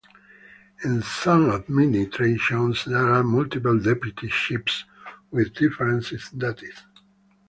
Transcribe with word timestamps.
In 0.83 1.03
some 1.03 1.51
administrations, 1.51 2.85
there 2.85 3.13
are 3.13 3.21
multiple 3.21 3.77
deputy 3.77 4.29
chiefs 4.29 4.85
with 5.31 5.53
different 5.53 6.05
duties. 6.39 6.81